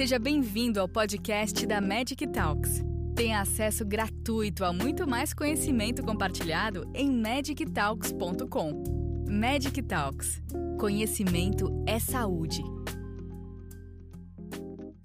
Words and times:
Seja 0.00 0.18
bem-vindo 0.18 0.80
ao 0.80 0.88
podcast 0.88 1.66
da 1.66 1.78
Magic 1.78 2.26
Talks. 2.28 2.82
Tenha 3.14 3.38
acesso 3.38 3.84
gratuito 3.84 4.64
a 4.64 4.72
muito 4.72 5.06
mais 5.06 5.34
conhecimento 5.34 6.02
compartilhado 6.02 6.90
em 6.94 7.12
magictalks.com. 7.12 8.82
Magic 9.28 9.82
Talks. 9.82 10.42
Conhecimento 10.78 11.84
é 11.86 11.98
saúde. 11.98 12.62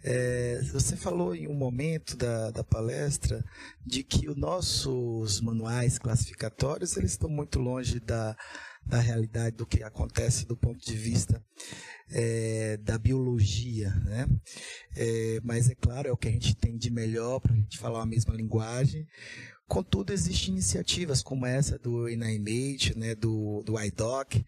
É, 0.08 0.62
você 0.72 0.96
falou 0.96 1.34
em 1.34 1.48
um 1.48 1.56
momento 1.56 2.16
da, 2.16 2.52
da 2.52 2.64
palestra 2.64 3.44
de 3.84 4.04
que 4.04 4.30
os 4.30 4.36
nossos 4.36 5.42
manuais 5.42 5.98
classificatórios 5.98 6.96
eles 6.96 7.12
estão 7.12 7.28
muito 7.28 7.58
longe 7.58 8.00
da, 8.00 8.38
da 8.86 9.00
realidade 9.00 9.56
do 9.56 9.66
que 9.66 9.82
acontece 9.82 10.46
do 10.46 10.56
ponto 10.56 10.78
de 10.86 10.96
vista 10.96 11.44
é, 12.12 12.78
da 12.78 13.00
biologia, 13.00 13.90
né? 14.06 14.28
É, 14.96 15.40
mas 15.44 15.72
é 15.72 15.76
claro, 15.76 16.08
é 16.08 16.12
o 16.12 16.18
que 16.18 16.28
a 16.28 16.32
gente 16.32 16.56
tem 16.56 16.78
de 16.78 16.92
melhor 16.92 17.40
para 17.40 17.54
a 17.54 17.56
gente 17.56 17.80
falar 17.80 18.04
a 18.04 18.06
mesma 18.06 18.36
linguagem. 18.36 19.08
Contudo, 19.68 20.14
existem 20.14 20.54
iniciativas 20.54 21.24
como 21.24 21.44
essa 21.44 21.80
do 21.80 22.08
Inanimate, 22.08 22.96
né, 22.96 23.16
do, 23.16 23.64
do 23.64 23.82
iDoc, 23.82 24.46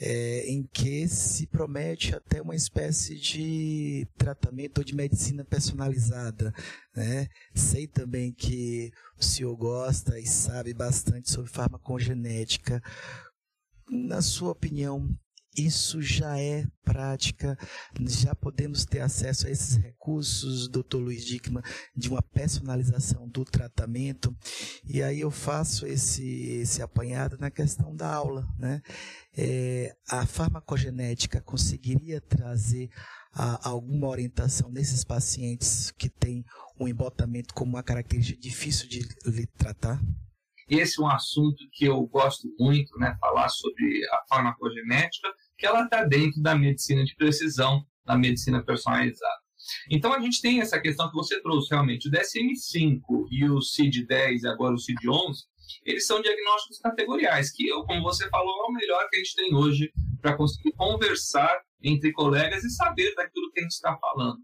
é, 0.00 0.46
em 0.46 0.62
que 0.62 1.08
se 1.08 1.46
promete 1.48 2.14
até 2.14 2.40
uma 2.40 2.54
espécie 2.54 3.18
de 3.18 4.06
tratamento 4.16 4.84
de 4.84 4.94
medicina 4.94 5.44
personalizada. 5.44 6.54
Né? 6.94 7.28
Sei 7.52 7.88
também 7.88 8.32
que 8.32 8.92
o 9.18 9.24
senhor 9.24 9.56
gosta 9.56 10.20
e 10.20 10.26
sabe 10.26 10.72
bastante 10.72 11.30
sobre 11.32 11.50
farmacogenética. 11.50 12.80
Na 13.90 14.22
sua 14.22 14.52
opinião, 14.52 15.08
isso 15.64 16.00
já 16.00 16.38
é 16.38 16.66
prática, 16.84 17.56
já 18.00 18.34
podemos 18.34 18.84
ter 18.84 19.00
acesso 19.00 19.46
a 19.46 19.50
esses 19.50 19.76
recursos, 19.76 20.68
doutor 20.68 20.98
Luiz 20.98 21.24
Dickman, 21.24 21.62
de 21.94 22.08
uma 22.08 22.22
personalização 22.22 23.28
do 23.28 23.44
tratamento. 23.44 24.34
E 24.84 25.02
aí 25.02 25.20
eu 25.20 25.30
faço 25.30 25.86
esse, 25.86 26.24
esse 26.60 26.82
apanhado 26.82 27.36
na 27.38 27.50
questão 27.50 27.94
da 27.94 28.12
aula. 28.12 28.46
Né? 28.58 28.82
É, 29.36 29.94
a 30.08 30.26
farmacogenética 30.26 31.40
conseguiria 31.40 32.20
trazer 32.20 32.90
a, 33.32 33.68
alguma 33.68 34.08
orientação 34.08 34.70
nesses 34.70 35.04
pacientes 35.04 35.90
que 35.92 36.08
têm 36.08 36.44
um 36.78 36.88
embotamento 36.88 37.54
como 37.54 37.72
uma 37.72 37.82
característica 37.82 38.40
difícil 38.40 38.88
de 38.88 39.46
tratar? 39.46 40.00
Esse 40.70 41.00
é 41.00 41.04
um 41.04 41.08
assunto 41.08 41.64
que 41.72 41.84
eu 41.84 42.00
gosto 42.06 42.48
muito, 42.56 42.96
né, 42.96 43.16
falar 43.20 43.48
sobre 43.48 44.06
a 44.06 44.24
farmacogenética, 44.28 45.28
que 45.60 45.66
ela 45.66 45.84
está 45.84 46.02
dentro 46.02 46.40
da 46.40 46.56
medicina 46.56 47.04
de 47.04 47.14
precisão, 47.14 47.84
da 48.04 48.16
medicina 48.16 48.64
personalizada. 48.64 49.40
Então 49.90 50.12
a 50.12 50.18
gente 50.18 50.40
tem 50.40 50.60
essa 50.60 50.80
questão 50.80 51.08
que 51.10 51.14
você 51.14 51.40
trouxe 51.42 51.70
realmente, 51.70 52.08
o 52.08 52.10
DSM-5 52.10 53.02
e 53.30 53.44
o 53.44 53.58
CID-10 53.60 54.40
e 54.42 54.48
agora 54.48 54.74
o 54.74 54.78
CID-11, 54.78 55.34
eles 55.84 56.06
são 56.06 56.20
diagnósticos 56.20 56.78
categoriais, 56.78 57.52
que 57.52 57.68
eu, 57.68 57.84
como 57.84 58.02
você 58.02 58.28
falou, 58.30 58.64
é 58.64 58.68
o 58.68 58.72
melhor 58.72 59.06
que 59.08 59.16
a 59.16 59.18
gente 59.18 59.36
tem 59.36 59.54
hoje 59.54 59.92
para 60.20 60.36
conseguir 60.36 60.72
conversar 60.72 61.60
entre 61.82 62.10
colegas 62.10 62.64
e 62.64 62.70
saber 62.70 63.14
daquilo 63.14 63.52
que 63.52 63.60
a 63.60 63.62
gente 63.62 63.72
está 63.72 63.96
falando. 63.98 64.38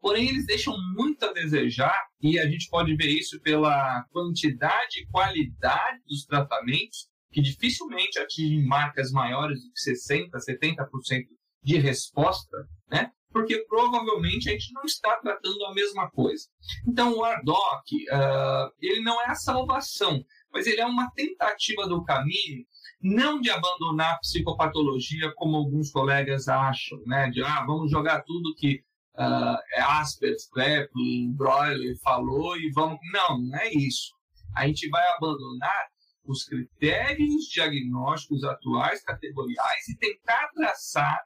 Porém, 0.00 0.28
eles 0.28 0.46
deixam 0.46 0.76
muito 0.94 1.24
a 1.24 1.32
desejar, 1.32 1.98
e 2.20 2.38
a 2.38 2.48
gente 2.48 2.68
pode 2.68 2.94
ver 2.94 3.08
isso 3.08 3.40
pela 3.40 4.04
quantidade 4.10 5.00
e 5.00 5.06
qualidade 5.06 6.00
dos 6.06 6.26
tratamentos, 6.26 7.08
que 7.36 7.42
dificilmente 7.42 8.18
atingem 8.18 8.64
marcas 8.64 9.12
maiores 9.12 9.60
que 9.62 9.90
60%, 9.90 10.30
70% 10.30 11.26
de 11.62 11.76
resposta, 11.76 12.66
né? 12.90 13.12
porque 13.30 13.58
provavelmente 13.68 14.48
a 14.48 14.52
gente 14.52 14.72
não 14.72 14.84
está 14.84 15.16
tratando 15.16 15.66
a 15.66 15.74
mesma 15.74 16.10
coisa. 16.10 16.46
Então, 16.88 17.14
o 17.14 17.22
ARDOC, 17.22 18.06
uh, 18.10 18.72
ele 18.80 19.02
não 19.02 19.20
é 19.20 19.26
a 19.26 19.34
salvação, 19.34 20.24
mas 20.50 20.66
ele 20.66 20.80
é 20.80 20.86
uma 20.86 21.10
tentativa 21.10 21.86
do 21.86 22.02
caminho 22.04 22.64
não 23.02 23.38
de 23.38 23.50
abandonar 23.50 24.14
a 24.14 24.18
psicopatologia 24.20 25.30
como 25.34 25.58
alguns 25.58 25.90
colegas 25.90 26.48
acham, 26.48 26.98
né? 27.04 27.28
De 27.28 27.42
ah, 27.42 27.66
vamos 27.66 27.90
jogar 27.90 28.22
tudo 28.22 28.54
que 28.54 28.82
uh, 29.18 29.82
Asperger, 30.00 30.38
Kleplin, 30.50 31.34
Broiler 31.34 31.98
falou 32.02 32.56
e 32.56 32.70
vamos. 32.72 32.98
Não, 33.12 33.38
não 33.38 33.58
é 33.58 33.70
isso. 33.74 34.14
A 34.56 34.66
gente 34.66 34.88
vai 34.88 35.06
abandonar 35.10 35.86
os 36.26 36.44
critérios 36.44 37.44
diagnósticos 37.52 38.44
atuais, 38.44 39.02
categoriais, 39.02 39.88
e 39.88 39.96
tentar 39.96 40.48
traçar 40.54 41.20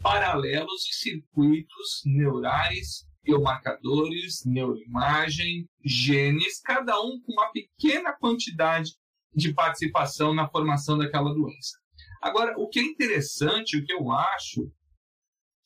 paralelos 0.00 0.86
e 0.88 0.94
circuitos 0.94 2.02
neurais, 2.04 3.06
biomarcadores, 3.22 4.44
neuroimagem, 4.44 5.68
genes, 5.84 6.60
cada 6.60 7.00
um 7.00 7.20
com 7.20 7.32
uma 7.32 7.50
pequena 7.52 8.12
quantidade 8.12 8.92
de 9.34 9.52
participação 9.52 10.34
na 10.34 10.48
formação 10.48 10.96
daquela 10.96 11.32
doença. 11.34 11.76
Agora, 12.22 12.54
o 12.58 12.68
que 12.68 12.78
é 12.78 12.82
interessante, 12.82 13.76
o 13.76 13.84
que 13.84 13.92
eu 13.92 14.10
acho, 14.10 14.70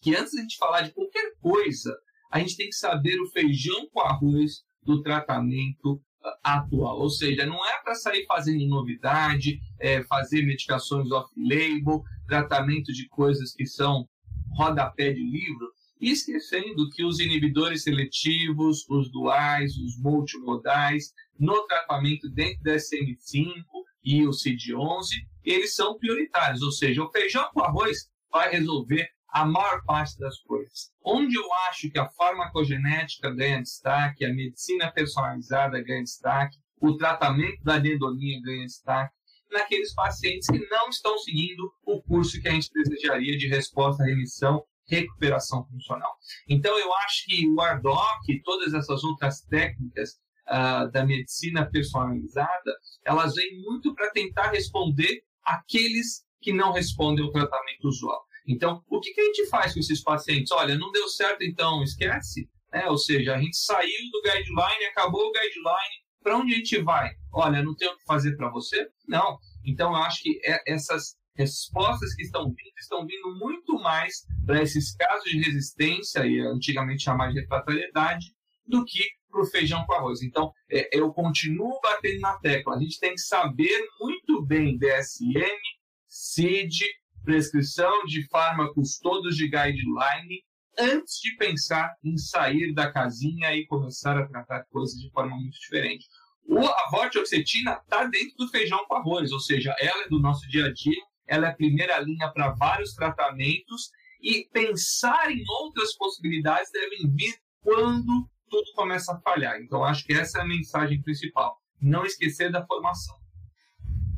que 0.00 0.14
antes 0.14 0.32
de 0.32 0.38
a 0.38 0.42
gente 0.42 0.58
falar 0.58 0.82
de 0.82 0.92
qualquer 0.92 1.32
coisa, 1.40 1.96
a 2.30 2.38
gente 2.40 2.56
tem 2.56 2.68
que 2.68 2.74
saber 2.74 3.20
o 3.20 3.30
feijão 3.30 3.88
com 3.90 4.00
arroz 4.00 4.64
do 4.82 5.02
tratamento 5.02 6.02
atual. 6.42 7.00
Ou 7.00 7.10
seja, 7.10 7.46
não 7.46 7.64
é 7.66 7.82
para 7.82 7.94
sair 7.94 8.24
fazendo 8.26 8.66
novidade, 8.66 9.60
é, 9.78 10.02
fazer 10.04 10.42
medicações 10.42 11.10
off-label, 11.10 12.02
tratamento 12.26 12.92
de 12.92 13.08
coisas 13.08 13.52
que 13.52 13.66
são 13.66 14.08
rodapé 14.56 15.12
de 15.12 15.22
livro, 15.22 15.72
esquecendo 16.00 16.90
que 16.90 17.04
os 17.04 17.20
inibidores 17.20 17.84
seletivos, 17.84 18.84
os 18.88 19.10
duais, 19.10 19.76
os 19.76 19.98
multimodais, 19.98 21.12
no 21.38 21.66
tratamento 21.66 22.28
dentro 22.28 22.62
da 22.62 22.74
SM5 22.74 23.64
e 24.04 24.26
o 24.26 24.30
CID11, 24.30 25.06
eles 25.44 25.74
são 25.74 25.98
prioritários, 25.98 26.62
ou 26.62 26.72
seja, 26.72 27.02
o 27.02 27.10
feijão 27.10 27.48
com 27.52 27.60
arroz 27.60 28.10
vai 28.30 28.50
resolver 28.50 29.08
a 29.32 29.46
maior 29.46 29.82
parte 29.84 30.18
das 30.18 30.38
coisas. 30.42 30.92
Onde 31.02 31.34
eu 31.36 31.52
acho 31.68 31.90
que 31.90 31.98
a 31.98 32.08
farmacogenética 32.10 33.34
ganha 33.34 33.62
destaque, 33.62 34.26
a 34.26 34.32
medicina 34.32 34.92
personalizada 34.92 35.82
ganha 35.82 36.02
destaque, 36.02 36.58
o 36.78 36.96
tratamento 36.96 37.62
da 37.64 37.76
anedonia 37.76 38.40
ganha 38.42 38.66
destaque, 38.66 39.14
naqueles 39.50 39.94
pacientes 39.94 40.46
que 40.46 40.58
não 40.68 40.88
estão 40.88 41.16
seguindo 41.18 41.72
o 41.84 42.02
curso 42.02 42.40
que 42.40 42.48
a 42.48 42.52
gente 42.52 42.70
desejaria 42.72 43.36
de 43.38 43.48
resposta 43.48 44.04
remissão, 44.04 44.62
recuperação 44.86 45.64
funcional. 45.66 46.12
Então, 46.48 46.78
eu 46.78 46.92
acho 46.96 47.24
que 47.26 47.48
o 47.48 47.60
ARDOC 47.60 48.28
e 48.28 48.42
todas 48.42 48.74
essas 48.74 49.02
outras 49.04 49.40
técnicas 49.42 50.18
uh, 50.48 50.90
da 50.90 51.06
medicina 51.06 51.64
personalizada, 51.70 52.72
elas 53.04 53.34
vêm 53.34 53.62
muito 53.62 53.94
para 53.94 54.10
tentar 54.10 54.50
responder 54.50 55.22
aqueles 55.42 56.24
que 56.40 56.52
não 56.52 56.72
respondem 56.72 57.24
ao 57.24 57.30
tratamento 57.30 57.88
usual. 57.88 58.22
Então, 58.46 58.82
o 58.88 59.00
que, 59.00 59.12
que 59.12 59.20
a 59.20 59.24
gente 59.24 59.46
faz 59.48 59.72
com 59.72 59.80
esses 59.80 60.02
pacientes? 60.02 60.50
Olha, 60.52 60.76
não 60.76 60.90
deu 60.90 61.08
certo, 61.08 61.42
então 61.42 61.82
esquece. 61.82 62.48
Né? 62.72 62.86
Ou 62.88 62.98
seja, 62.98 63.34
a 63.34 63.40
gente 63.40 63.56
saiu 63.56 64.10
do 64.10 64.22
guideline, 64.22 64.86
acabou 64.90 65.28
o 65.28 65.32
guideline, 65.32 66.02
para 66.22 66.38
onde 66.38 66.54
a 66.54 66.56
gente 66.56 66.78
vai? 66.80 67.10
Olha, 67.32 67.62
não 67.62 67.74
tem 67.74 67.88
o 67.88 67.96
que 67.96 68.04
fazer 68.04 68.36
para 68.36 68.50
você? 68.50 68.88
Não. 69.06 69.38
Então, 69.64 69.90
eu 69.90 70.02
acho 70.02 70.22
que 70.22 70.40
é, 70.44 70.60
essas 70.66 71.16
respostas 71.34 72.14
que 72.14 72.22
estão 72.22 72.44
vindo 72.44 72.72
estão 72.78 73.06
vindo 73.06 73.34
muito 73.38 73.74
mais 73.80 74.26
para 74.44 74.62
esses 74.62 74.94
casos 74.94 75.30
de 75.30 75.38
resistência, 75.38 76.26
e 76.26 76.40
antigamente 76.40 77.02
chamado 77.02 77.32
de 77.32 77.40
refratariedade, 77.40 78.26
do 78.66 78.84
que 78.84 79.04
para 79.30 79.42
o 79.42 79.46
feijão 79.46 79.84
com 79.86 79.94
arroz. 79.94 80.22
Então, 80.22 80.52
é, 80.70 80.88
eu 80.96 81.12
continuo 81.12 81.80
batendo 81.82 82.20
na 82.20 82.38
tecla. 82.38 82.76
A 82.76 82.78
gente 82.78 83.00
tem 83.00 83.14
que 83.14 83.20
saber 83.20 83.86
muito 84.00 84.44
bem 84.44 84.76
DSM, 84.76 85.58
CID, 86.06 86.84
prescrição 87.24 88.04
de 88.04 88.26
fármacos 88.28 88.98
todos 88.98 89.36
de 89.36 89.44
guideline 89.44 90.42
antes 90.78 91.20
de 91.20 91.36
pensar 91.36 91.94
em 92.02 92.16
sair 92.16 92.72
da 92.74 92.90
casinha 92.90 93.54
e 93.54 93.66
começar 93.66 94.16
a 94.18 94.26
tratar 94.26 94.64
coisas 94.70 94.98
de 94.98 95.10
forma 95.10 95.36
muito 95.36 95.58
diferente. 95.58 96.06
A 96.50 96.90
vortioxetina 96.90 97.80
está 97.82 98.04
dentro 98.04 98.36
do 98.36 98.48
feijão 98.48 98.84
com 98.86 98.96
arroz, 98.96 99.30
ou 99.32 99.40
seja, 99.40 99.74
ela 99.78 100.04
é 100.04 100.08
do 100.08 100.18
nosso 100.18 100.48
dia 100.48 100.66
a 100.66 100.72
dia, 100.72 101.00
ela 101.26 101.46
é 101.46 101.50
a 101.50 101.54
primeira 101.54 101.98
linha 102.00 102.30
para 102.32 102.52
vários 102.52 102.94
tratamentos 102.94 103.90
e 104.20 104.48
pensar 104.52 105.30
em 105.30 105.42
outras 105.62 105.96
possibilidades 105.96 106.70
devem 106.72 107.14
vir 107.14 107.34
quando 107.60 108.28
tudo 108.48 108.72
começa 108.74 109.12
a 109.12 109.20
falhar. 109.20 109.60
Então, 109.60 109.84
acho 109.84 110.04
que 110.04 110.12
essa 110.12 110.38
é 110.38 110.42
a 110.42 110.46
mensagem 110.46 111.00
principal. 111.00 111.56
Não 111.80 112.04
esquecer 112.04 112.50
da 112.50 112.66
formação. 112.66 113.16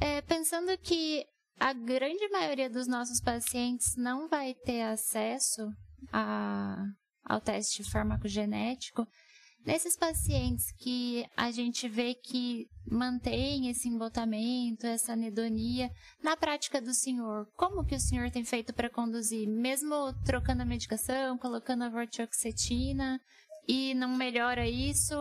É, 0.00 0.20
pensando 0.22 0.76
que 0.78 1.24
a 1.58 1.72
grande 1.72 2.28
maioria 2.28 2.68
dos 2.68 2.86
nossos 2.86 3.20
pacientes 3.20 3.96
não 3.96 4.28
vai 4.28 4.54
ter 4.54 4.82
acesso 4.82 5.62
a, 6.12 6.76
ao 7.24 7.40
teste 7.40 7.82
farmacogenético. 7.90 9.06
Nesses 9.64 9.96
pacientes 9.96 10.70
que 10.78 11.26
a 11.34 11.50
gente 11.50 11.88
vê 11.88 12.14
que 12.14 12.68
mantém 12.86 13.70
esse 13.70 13.88
embotamento, 13.88 14.86
essa 14.86 15.14
anedonia, 15.14 15.90
na 16.22 16.36
prática 16.36 16.82
do 16.82 16.92
senhor, 16.92 17.46
como 17.56 17.84
que 17.84 17.94
o 17.94 18.00
senhor 18.00 18.30
tem 18.30 18.44
feito 18.44 18.74
para 18.74 18.90
conduzir? 18.90 19.48
Mesmo 19.48 20.12
trocando 20.22 20.62
a 20.62 20.66
medicação, 20.66 21.38
colocando 21.38 21.84
a 21.84 21.88
vortioxetina 21.88 23.18
e 23.66 23.94
não 23.94 24.14
melhora 24.16 24.68
isso, 24.68 25.14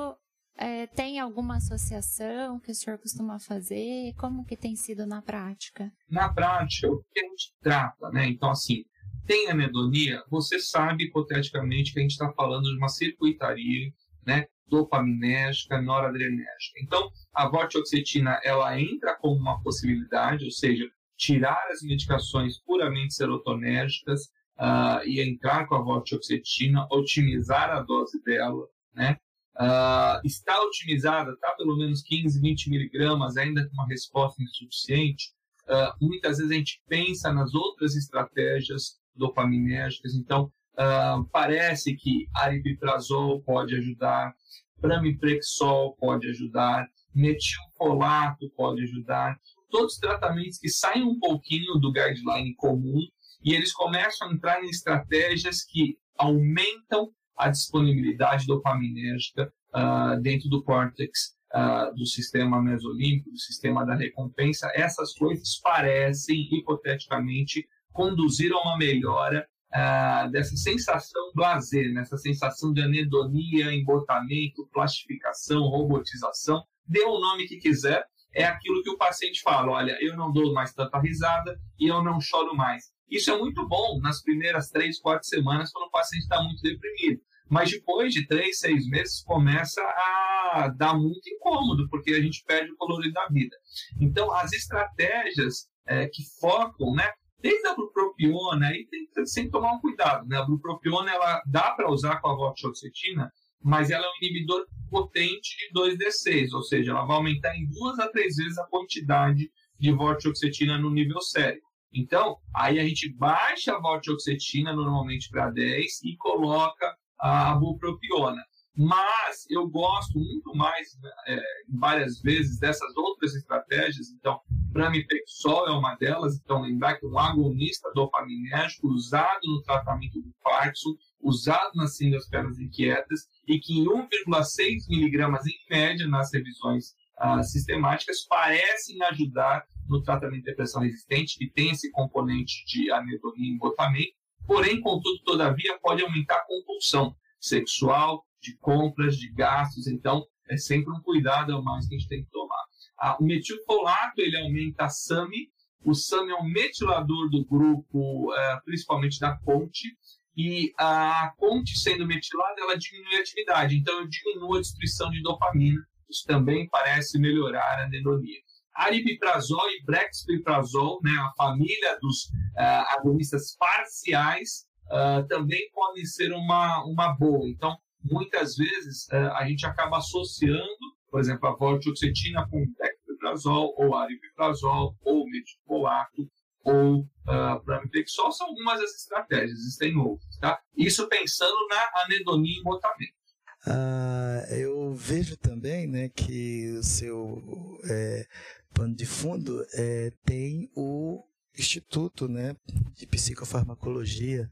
é, 0.56 0.88
tem 0.88 1.20
alguma 1.20 1.58
associação 1.58 2.60
que 2.60 2.72
o 2.72 2.76
senhor 2.76 3.00
costuma 3.00 3.40
fazer? 3.40 4.14
Como 4.18 4.46
que 4.46 4.56
tem 4.56 4.76
sido 4.76 5.06
na 5.06 5.22
prática? 5.22 5.92
Na 6.10 6.32
prática, 6.32 6.90
o 6.90 7.04
que 7.12 7.20
a 7.20 7.30
gente 7.30 7.54
trata, 7.62 8.10
né? 8.12 8.28
Então, 8.28 8.52
assim, 8.52 8.86
tem 9.26 9.50
anedonia, 9.50 10.22
você 10.30 10.60
sabe 10.60 11.06
hipoteticamente 11.06 11.94
que 11.94 12.00
a 12.00 12.02
gente 12.02 12.12
está 12.12 12.32
falando 12.34 12.66
de 12.66 12.78
uma 12.78 12.90
circuitaria, 12.90 13.92
né? 14.26 14.46
Dopaminérgica, 14.68 15.82
noradrenérgica. 15.82 16.80
Então, 16.82 17.10
a 17.34 17.48
vortioxetina, 17.48 18.40
ela 18.44 18.80
entra 18.80 19.16
como 19.16 19.36
uma 19.36 19.62
possibilidade, 19.62 20.46
ou 20.46 20.52
seja, 20.52 20.86
tirar 21.18 21.68
as 21.72 21.82
medicações 21.82 22.60
puramente 22.60 23.14
serotonérgicas 23.14 24.26
uh, 24.58 25.06
e 25.06 25.22
entrar 25.22 25.68
com 25.68 25.76
a 25.76 25.82
vortioxetina, 25.82 26.88
otimizar 26.92 27.70
a 27.70 27.82
dose 27.82 28.22
dela, 28.24 28.68
né? 28.94 29.18
Uh, 29.56 30.20
está 30.26 30.60
otimizada, 30.64 31.32
está 31.32 31.52
pelo 31.52 31.78
menos 31.78 32.02
15, 32.02 32.42
20 32.42 32.70
miligramas, 32.70 33.38
ainda 33.38 33.68
com 33.68 33.74
uma 33.74 33.88
resposta 33.88 34.42
insuficiente. 34.42 35.32
Uh, 35.68 36.06
muitas 36.06 36.38
vezes 36.38 36.52
a 36.52 36.56
gente 36.56 36.82
pensa 36.88 37.32
nas 37.32 37.54
outras 37.54 37.96
estratégias 37.96 39.00
dopaminérgicas, 39.16 40.16
então 40.16 40.52
uh, 40.74 41.24
parece 41.32 41.96
que 41.96 42.28
aripiprazol 42.36 43.42
pode 43.44 43.76
ajudar, 43.76 44.34
pramipexol 44.82 45.96
pode 45.98 46.28
ajudar, 46.30 46.88
metilfolato 47.14 48.50
pode 48.58 48.84
ajudar, 48.84 49.40
todos 49.70 49.98
tratamentos 49.98 50.58
que 50.58 50.70
saem 50.70 51.04
um 51.04 51.20
pouquinho 51.20 51.76
do 51.76 51.92
guideline 51.92 52.56
comum 52.56 53.00
e 53.44 53.54
eles 53.54 53.72
começam 53.74 54.30
a 54.30 54.34
entrar 54.34 54.64
em 54.64 54.70
estratégias 54.70 55.64
que 55.64 55.98
aumentam 56.18 57.12
a 57.38 57.50
disponibilidade 57.50 58.46
dopaminérgica 58.46 59.52
uh, 59.74 60.22
dentro 60.22 60.50
do 60.50 60.64
córtex 60.64 61.36
uh, 61.54 61.94
do 61.96 62.06
sistema 62.06 62.62
mesolímbico, 62.62 63.32
do 63.32 63.40
sistema 63.40 63.86
da 63.86 63.96
recompensa. 63.96 64.72
Essas 64.74 65.14
coisas 65.14 65.60
parecem, 65.62 66.48
hipoteticamente, 66.52 67.68
conduzir 67.92 68.52
a 68.52 68.60
uma 68.60 68.78
melhora 68.78 69.48
uh, 69.74 70.32
dessa 70.32 70.56
sensação 70.56 71.32
blazer, 71.34 71.94
nessa 71.94 72.18
sensação 72.18 72.74
de 72.74 72.82
anedonia, 72.82 73.74
embotamento, 73.74 74.68
plastificação, 74.72 75.64
robotização. 75.64 76.64
Dê 76.86 77.04
o 77.04 77.20
nome 77.20 77.48
que 77.48 77.58
quiser, 77.58 78.06
é 78.34 78.44
aquilo 78.44 78.82
que 78.84 78.90
o 78.90 78.98
paciente 78.98 79.42
fala: 79.42 79.72
olha, 79.72 79.98
eu 80.02 80.18
não 80.18 80.32
dou 80.32 80.54
mais 80.54 80.74
tanta 80.74 81.00
risada 81.00 81.60
e 81.80 81.88
eu 81.88 82.04
não 82.04 82.20
choro 82.20 82.56
mais. 82.56 82.93
Isso 83.14 83.30
é 83.30 83.38
muito 83.38 83.68
bom 83.68 84.00
nas 84.02 84.24
primeiras 84.24 84.72
três, 84.72 85.00
quatro 85.00 85.28
semanas, 85.28 85.72
quando 85.72 85.86
o 85.86 85.92
paciente 85.92 86.24
está 86.24 86.42
muito 86.42 86.64
deprimido. 86.64 87.22
Mas 87.48 87.70
depois 87.70 88.12
de 88.12 88.26
três, 88.26 88.58
seis 88.58 88.88
meses, 88.88 89.22
começa 89.24 89.80
a 89.84 90.74
dar 90.76 90.96
muito 90.96 91.30
incômodo, 91.30 91.88
porque 91.90 92.10
a 92.10 92.20
gente 92.20 92.44
perde 92.44 92.72
o 92.72 92.76
colorido 92.76 93.14
da 93.14 93.28
vida. 93.28 93.56
Então, 94.02 94.34
as 94.34 94.52
estratégias 94.52 95.68
é, 95.86 96.08
que 96.08 96.24
focam, 96.42 96.96
né? 96.96 97.08
Desde 97.40 97.68
a 97.68 97.76
bupropiona, 97.76 98.70
aí 98.70 98.88
tem 98.90 99.06
que 99.46 99.52
tomar 99.52 99.74
um 99.74 99.80
cuidado, 99.80 100.28
né? 100.28 100.38
A 100.38 100.46
bupropiona, 100.46 101.12
ela 101.12 101.40
dá 101.46 101.70
para 101.70 101.92
usar 101.92 102.20
com 102.20 102.30
a 102.30 102.36
vortioxetina, 102.36 103.32
mas 103.62 103.92
ela 103.92 104.04
é 104.04 104.10
um 104.10 104.26
inibidor 104.26 104.66
potente 104.90 105.56
de 105.58 105.80
2D6, 105.80 106.52
ou 106.52 106.64
seja, 106.64 106.90
ela 106.90 107.06
vai 107.06 107.18
aumentar 107.18 107.56
em 107.56 107.68
duas 107.68 108.00
a 108.00 108.10
três 108.10 108.38
vezes 108.38 108.58
a 108.58 108.66
quantidade 108.66 109.52
de 109.78 109.92
vortioxetina 109.92 110.80
no 110.80 110.90
nível 110.90 111.22
cérebro. 111.22 111.73
Então, 111.94 112.38
aí 112.56 112.80
a 112.80 112.88
gente 112.88 113.14
baixa 113.14 113.76
a 113.76 113.80
vortioxetina 113.80 114.74
normalmente 114.74 115.30
para 115.30 115.52
10 115.52 116.04
e 116.04 116.18
coloca 116.18 116.96
a 117.20 117.54
bupropiona. 117.56 118.42
Mas 118.76 119.46
eu 119.52 119.70
gosto 119.70 120.18
muito 120.18 120.56
mais, 120.56 120.98
é, 121.28 121.40
várias 121.70 122.20
vezes, 122.22 122.58
dessas 122.58 122.96
outras 122.98 123.36
estratégias. 123.36 124.10
Então, 124.10 124.42
pramipexol 124.72 125.68
é 125.68 125.72
uma 125.72 125.96
delas. 125.96 126.40
Então, 126.44 126.62
lembrar 126.62 126.96
que 126.96 127.06
um 127.06 127.20
agonista 127.20 127.92
dopaminérgico 127.94 128.88
usado 128.88 129.42
no 129.46 129.62
tratamento 129.62 130.20
do 130.20 130.34
Parkinson, 130.44 130.96
usado 131.22 131.72
nas 131.76 131.96
síndromes 131.96 132.28
pernas 132.28 132.58
inquietas, 132.58 133.28
e 133.48 133.60
que 133.60 133.80
em 133.80 133.86
1,6 133.86 134.90
miligramas 134.90 135.46
em 135.46 135.54
média 135.70 136.08
nas 136.08 136.34
revisões 136.34 136.96
ah, 137.18 137.44
sistemáticas 137.44 138.26
parecem 138.28 139.02
ajudar 139.04 139.64
no 139.88 140.02
tratamento 140.02 140.44
de 140.44 140.50
depressão 140.50 140.82
resistente, 140.82 141.38
que 141.38 141.50
tem 141.50 141.72
esse 141.72 141.92
componente 141.92 142.64
de 142.66 142.92
anedonia 142.92 143.50
e 143.50 143.54
embotamento, 143.54 144.14
porém, 144.46 144.82
contudo, 144.82 145.20
todavia, 145.24 145.78
pode 145.82 146.04
aumentar 146.04 146.36
a 146.36 146.46
compulsão 146.46 147.16
sexual, 147.40 148.26
de 148.42 148.58
compras, 148.58 149.18
de 149.18 149.32
gastos, 149.32 149.88
então 149.88 150.26
é 150.50 150.58
sempre 150.58 150.94
um 150.94 151.02
cuidado 151.02 151.56
a 151.56 151.62
mais 151.62 151.88
que 151.88 151.96
a 151.96 151.98
gente 151.98 152.10
tem 152.10 152.24
que 152.24 152.30
tomar. 152.30 152.64
Ah, 153.00 153.18
o 153.20 153.24
metilfolato, 153.24 154.22
ele 154.22 154.38
aumenta 154.38 154.86
a 154.86 154.90
SAMI, 154.90 155.50
o 155.86 155.94
SAMI 155.94 156.32
é 156.32 156.36
um 156.36 156.48
metilador 156.50 157.30
do 157.30 157.44
grupo, 157.46 158.34
é, 158.34 158.60
principalmente 158.66 159.20
da 159.20 159.36
ponte, 159.38 159.88
e 160.36 160.74
a 160.80 161.34
ponte 161.38 161.80
sendo 161.80 162.08
metilada, 162.08 162.60
ela 162.60 162.78
diminui 162.78 163.18
a 163.18 163.20
atividade, 163.20 163.76
então 163.78 164.00
eu 164.00 164.08
diminuo 164.08 164.56
a 164.56 164.62
destruição 164.62 165.10
de 165.12 165.22
dopamina, 165.22 165.80
isso 166.10 166.26
também 166.26 166.68
parece 166.70 167.20
melhorar 167.20 167.64
a 167.64 167.84
anedonia. 167.84 168.40
Aripiprazol 168.76 169.70
e 169.70 169.84
brexpiprazol, 169.84 171.00
né, 171.04 171.12
a 171.12 171.32
família 171.36 171.98
dos 172.02 172.26
uh, 172.26 172.98
agonistas 172.98 173.56
parciais, 173.58 174.66
uh, 174.88 175.28
também 175.28 175.70
podem 175.72 176.06
ser 176.06 176.34
uma, 176.34 176.84
uma 176.86 177.14
boa. 177.14 177.48
Então, 177.50 177.78
muitas 178.04 178.56
vezes, 178.56 179.08
uh, 179.08 179.34
a 179.36 179.48
gente 179.48 179.66
acaba 179.66 179.98
associando, 179.98 180.66
por 181.10 181.20
exemplo, 181.20 181.48
a 181.48 181.56
vortioxetina 181.56 182.48
com 182.50 182.66
dextriprazol, 182.78 183.74
ou 183.78 183.96
aripiprazol, 183.96 184.96
ou 185.04 185.26
metilfolato, 185.30 186.30
ou 186.64 187.02
uh, 187.02 187.64
pramipexol, 187.66 188.32
são 188.32 188.48
algumas 188.48 188.80
das 188.80 188.92
estratégias, 188.96 189.60
existem 189.60 189.98
outras. 189.98 190.38
Tá? 190.38 190.60
Isso 190.76 191.08
pensando 191.08 191.68
na 191.70 192.04
anedonia 192.06 192.56
e 192.56 192.60
embotamento. 192.60 193.24
Ah, 193.66 194.46
eu 194.50 194.94
vejo 194.94 195.38
também 195.38 195.88
né, 195.88 196.10
que 196.10 196.76
o 196.78 196.84
seu 196.84 197.42
é, 197.90 198.28
pano 198.74 198.96
de 198.96 199.06
fundo 199.06 199.66
é, 199.74 200.12
tem 200.26 200.70
o 200.76 201.24
Instituto 201.58 202.28
né, 202.28 202.56
de 202.96 203.06
Psicofarmacologia. 203.06 204.50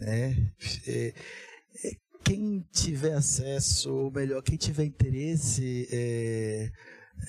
Né, 0.00 0.52
é, 0.86 1.14
é, 1.84 1.92
quem 2.24 2.66
tiver 2.72 3.12
acesso, 3.12 3.92
ou 3.92 4.10
melhor, 4.10 4.42
quem 4.42 4.56
tiver 4.56 4.84
interesse, 4.84 5.88
é, 5.90 6.70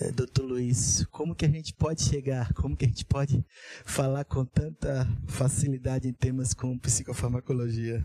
é, 0.02 0.12
doutor 0.12 0.46
Luiz, 0.46 1.06
como 1.12 1.36
que 1.36 1.46
a 1.46 1.50
gente 1.50 1.74
pode 1.74 2.04
chegar, 2.04 2.54
como 2.54 2.76
que 2.76 2.86
a 2.86 2.88
gente 2.88 3.06
pode 3.06 3.44
falar 3.86 4.24
com 4.24 4.46
tanta 4.46 5.08
facilidade 5.28 6.08
em 6.08 6.14
temas 6.14 6.54
como 6.54 6.80
psicofarmacologia? 6.80 8.04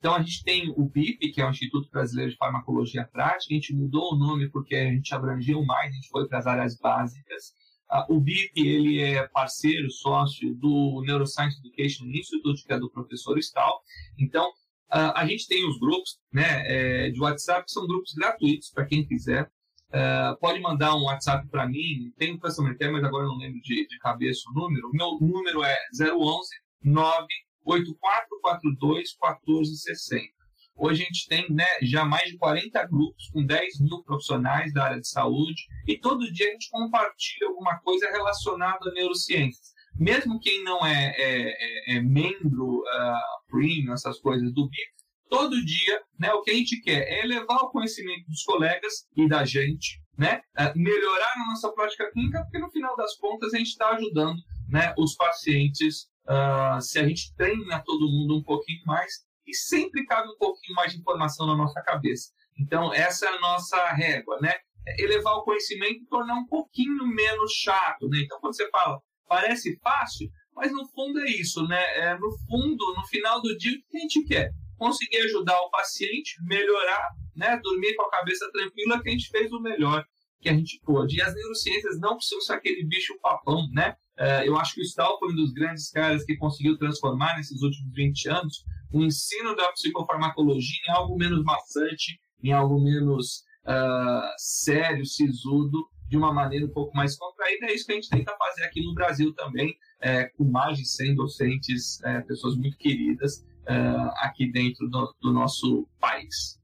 Então, 0.00 0.14
a 0.14 0.22
gente 0.22 0.42
tem 0.42 0.72
o 0.74 0.88
BIP, 0.88 1.30
que 1.30 1.42
é 1.42 1.46
o 1.46 1.50
Instituto 1.50 1.90
Brasileiro 1.90 2.30
de 2.30 2.38
Farmacologia 2.38 3.06
Prática, 3.06 3.52
a 3.52 3.54
gente 3.54 3.74
mudou 3.74 4.14
o 4.14 4.16
nome 4.16 4.48
porque 4.48 4.74
a 4.74 4.90
gente 4.90 5.14
abrangeu 5.14 5.62
mais, 5.62 5.92
a 5.92 5.94
gente 5.94 6.08
foi 6.08 6.26
para 6.26 6.38
as 6.38 6.46
áreas 6.46 6.78
básicas. 6.78 7.52
Uh, 7.92 8.16
o 8.16 8.20
BIP, 8.20 8.66
ele 8.66 9.02
é 9.02 9.28
parceiro, 9.28 9.90
sócio 9.90 10.54
do 10.54 11.02
Neuroscience 11.04 11.58
Education 11.58 12.06
Institute, 12.06 12.64
que 12.64 12.72
é 12.72 12.78
do 12.78 12.90
professor 12.90 13.38
Stahl. 13.38 13.78
Então, 14.18 14.48
uh, 14.48 15.12
a 15.14 15.26
gente 15.26 15.46
tem 15.46 15.68
os 15.68 15.78
grupos 15.78 16.18
né, 16.32 16.62
é, 16.64 17.10
de 17.10 17.20
WhatsApp, 17.20 17.66
que 17.66 17.72
são 17.72 17.86
grupos 17.86 18.14
gratuitos 18.14 18.70
para 18.70 18.86
quem 18.86 19.06
quiser. 19.06 19.50
Uh, 19.90 20.34
pode 20.40 20.60
mandar 20.60 20.96
um 20.96 21.02
WhatsApp 21.02 21.46
para 21.48 21.68
mim, 21.68 22.10
tem 22.16 22.32
um 22.32 22.38
care, 22.38 22.90
mas 22.90 23.04
agora 23.04 23.26
não 23.26 23.36
lembro 23.36 23.60
de, 23.60 23.86
de 23.86 23.98
cabeça 23.98 24.48
o 24.48 24.54
número. 24.54 24.88
O 24.88 24.96
meu 24.96 25.18
número 25.20 25.62
é 25.62 25.76
011 25.92 26.48
9 26.82 27.26
8442 27.64 29.14
1460. 29.14 30.40
Hoje 30.76 31.02
a 31.02 31.04
gente 31.04 31.28
tem 31.28 31.52
né, 31.52 31.66
já 31.82 32.06
mais 32.06 32.30
de 32.30 32.38
40 32.38 32.86
grupos 32.86 33.28
com 33.30 33.44
10 33.44 33.80
mil 33.80 34.02
profissionais 34.02 34.72
da 34.72 34.84
área 34.84 35.00
de 35.00 35.08
saúde 35.08 35.66
e 35.86 35.98
todo 35.98 36.32
dia 36.32 36.48
a 36.48 36.52
gente 36.52 36.70
compartilha 36.70 37.48
alguma 37.48 37.78
coisa 37.80 38.10
relacionada 38.10 38.88
a 38.88 38.92
neurociências. 38.92 39.74
Mesmo 39.94 40.40
quem 40.40 40.64
não 40.64 40.84
é, 40.86 41.14
é, 41.18 41.92
é, 41.92 41.96
é 41.96 42.00
membro 42.00 42.78
uh, 42.78 43.50
premium, 43.50 43.92
essas 43.92 44.18
coisas 44.20 44.50
do 44.54 44.70
BIP, 44.70 44.90
todo 45.28 45.64
dia 45.64 46.02
né, 46.18 46.32
o 46.32 46.42
que 46.42 46.50
a 46.50 46.54
gente 46.54 46.80
quer 46.80 47.02
é 47.02 47.24
elevar 47.24 47.58
o 47.58 47.70
conhecimento 47.70 48.26
dos 48.26 48.42
colegas 48.42 49.06
e 49.14 49.28
da 49.28 49.44
gente, 49.44 50.00
né, 50.16 50.40
uh, 50.58 50.72
melhorar 50.78 51.32
a 51.36 51.50
nossa 51.50 51.70
prática 51.72 52.10
clínica, 52.10 52.42
porque 52.42 52.58
no 52.58 52.70
final 52.70 52.96
das 52.96 53.16
contas 53.16 53.52
a 53.52 53.58
gente 53.58 53.68
está 53.68 53.90
ajudando 53.90 54.40
né, 54.66 54.94
os 54.96 55.14
pacientes 55.14 56.08
uh, 56.30 56.80
se 56.80 56.98
a 56.98 57.06
gente 57.06 57.34
treina 57.34 57.82
todo 57.84 58.10
mundo 58.10 58.38
um 58.38 58.42
pouquinho 58.42 58.82
mais, 58.86 59.12
e 59.46 59.54
sempre 59.54 60.04
cabe 60.06 60.28
um 60.28 60.36
pouquinho 60.36 60.74
mais 60.76 60.92
de 60.92 61.00
informação 61.00 61.46
na 61.46 61.56
nossa 61.56 61.82
cabeça. 61.82 62.30
Então, 62.58 62.94
essa 62.94 63.26
é 63.26 63.28
a 63.28 63.40
nossa 63.40 63.92
régua, 63.92 64.38
né? 64.40 64.54
É 64.86 65.02
elevar 65.02 65.34
o 65.34 65.42
conhecimento 65.42 66.02
e 66.02 66.06
tornar 66.06 66.34
um 66.34 66.46
pouquinho 66.46 67.06
menos 67.06 67.52
chato, 67.52 68.08
né? 68.08 68.20
Então, 68.20 68.38
quando 68.40 68.54
você 68.54 68.68
fala, 68.70 69.00
parece 69.26 69.78
fácil, 69.82 70.28
mas 70.54 70.70
no 70.72 70.86
fundo 70.88 71.20
é 71.20 71.30
isso, 71.30 71.66
né? 71.66 71.82
É, 71.98 72.18
no 72.18 72.30
fundo, 72.46 72.94
no 72.94 73.06
final 73.06 73.40
do 73.42 73.56
dia, 73.56 73.72
o 73.72 73.90
que 73.90 73.96
a 73.96 74.00
gente 74.00 74.24
quer? 74.24 74.50
Conseguir 74.76 75.18
ajudar 75.18 75.58
o 75.60 75.70
paciente, 75.70 76.36
melhorar, 76.44 77.08
né? 77.34 77.58
Dormir 77.62 77.94
com 77.96 78.02
a 78.02 78.10
cabeça 78.10 78.50
tranquila, 78.52 79.02
que 79.02 79.08
a 79.08 79.12
gente 79.12 79.28
fez 79.28 79.50
o 79.52 79.60
melhor 79.60 80.04
que 80.40 80.48
a 80.48 80.54
gente 80.54 80.80
pôde. 80.84 81.16
E 81.16 81.22
as 81.22 81.34
neurociências 81.34 81.98
não 81.98 82.16
precisam 82.16 82.40
ser 82.40 82.54
aquele 82.54 82.84
bicho 82.84 83.18
papão, 83.20 83.68
né? 83.72 83.96
Uh, 84.20 84.44
eu 84.44 84.56
acho 84.58 84.74
que 84.74 84.82
o 84.82 84.84
Stahl 84.84 85.18
foi 85.18 85.32
um 85.32 85.34
dos 85.34 85.52
grandes 85.52 85.90
caras 85.90 86.22
que 86.24 86.36
conseguiu 86.36 86.76
transformar 86.76 87.36
nesses 87.38 87.62
últimos 87.62 87.90
20 87.94 88.28
anos 88.28 88.64
o 88.92 89.02
ensino 89.02 89.56
da 89.56 89.72
psicofarmacologia 89.72 90.80
em 90.86 90.92
algo 90.92 91.16
menos 91.16 91.42
maçante, 91.42 92.20
em 92.42 92.52
algo 92.52 92.78
menos 92.78 93.44
uh, 93.64 94.28
sério, 94.36 95.06
sisudo, 95.06 95.88
de 96.06 96.16
uma 96.16 96.34
maneira 96.34 96.66
um 96.66 96.70
pouco 96.70 96.94
mais 96.94 97.16
contraída. 97.16 97.66
É 97.66 97.74
isso 97.74 97.86
que 97.86 97.92
a 97.92 97.94
gente 97.94 98.10
tenta 98.10 98.36
fazer 98.36 98.64
aqui 98.64 98.84
no 98.84 98.92
Brasil 98.92 99.32
também, 99.34 99.74
é, 100.00 100.24
com 100.24 100.44
mais 100.44 100.76
de 100.76 100.84
100 100.84 101.14
docentes, 101.14 102.02
é, 102.02 102.20
pessoas 102.22 102.56
muito 102.56 102.76
queridas 102.76 103.38
uh, 103.62 104.10
aqui 104.16 104.50
dentro 104.50 104.88
do, 104.88 105.14
do 105.22 105.32
nosso 105.32 105.88
país. 106.00 106.60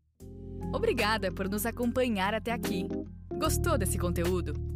Obrigada 0.74 1.32
por 1.32 1.48
nos 1.48 1.64
acompanhar 1.64 2.34
até 2.34 2.50
aqui. 2.50 2.88
Gostou 3.38 3.78
desse 3.78 3.96
conteúdo? 3.96 4.75